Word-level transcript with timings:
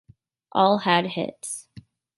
All 0.51 0.79
had 0.79 1.05
hits. 1.05 1.67